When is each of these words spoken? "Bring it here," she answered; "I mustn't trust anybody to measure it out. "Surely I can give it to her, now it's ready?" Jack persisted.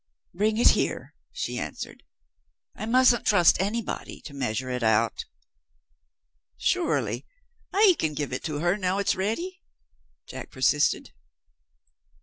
"Bring 0.33 0.57
it 0.57 0.69
here," 0.69 1.13
she 1.31 1.59
answered; 1.59 2.01
"I 2.75 2.87
mustn't 2.87 3.23
trust 3.23 3.61
anybody 3.61 4.19
to 4.21 4.33
measure 4.33 4.71
it 4.71 4.81
out. 4.81 5.25
"Surely 6.57 7.27
I 7.71 7.95
can 7.99 8.15
give 8.15 8.33
it 8.33 8.43
to 8.45 8.61
her, 8.61 8.77
now 8.77 8.97
it's 8.97 9.13
ready?" 9.13 9.61
Jack 10.27 10.49
persisted. 10.49 11.11